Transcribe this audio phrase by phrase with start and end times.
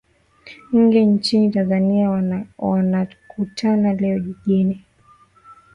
[0.73, 2.09] nge nchini tanzania
[2.57, 4.81] wanakutana leo jijini